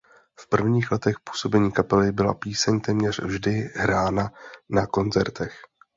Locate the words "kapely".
1.71-2.11